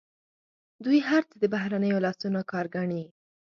[0.83, 3.03] دوی هر څه د بهرنیو لاسونو کار ګڼي.